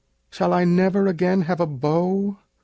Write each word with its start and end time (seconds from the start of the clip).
Shall 0.31 0.51
I 0.51 0.65
never 0.65 1.05
again 1.05 1.41
have 1.43 1.59
a 1.59 1.67
beau? 1.67 2.39